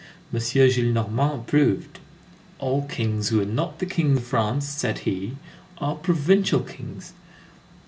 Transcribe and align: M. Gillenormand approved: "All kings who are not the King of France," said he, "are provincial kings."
M. 0.33 0.39
Gillenormand 0.39 1.41
approved: 1.41 1.99
"All 2.57 2.87
kings 2.87 3.29
who 3.29 3.39
are 3.39 3.45
not 3.45 3.77
the 3.77 3.85
King 3.85 4.17
of 4.17 4.23
France," 4.23 4.67
said 4.67 4.97
he, 5.05 5.37
"are 5.77 5.93
provincial 5.95 6.61
kings." 6.61 7.13